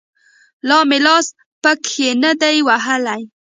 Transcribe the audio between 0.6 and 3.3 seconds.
لا مې لاس پکښې نه دى وهلى.